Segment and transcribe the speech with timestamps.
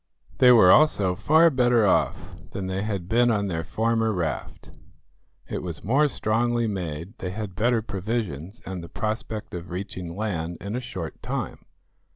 [0.39, 4.71] They were also far better off than they had been on their former raft.
[5.47, 10.57] It was more strongly made, they had better provisions, and the prospect of reaching land
[10.59, 11.59] in a short time.